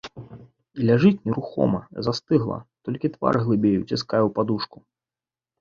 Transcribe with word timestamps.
І 0.79 0.87
ляжыць 0.89 1.23
нерухома, 1.31 1.81
застыгла, 2.09 2.57
толькі 2.89 3.13
твар 3.17 3.33
глыбей 3.45 3.79
уціскае 3.83 4.03
ў 4.05 4.29
падушку. 4.41 4.77